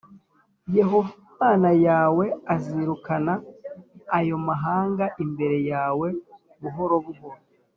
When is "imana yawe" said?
1.29-2.25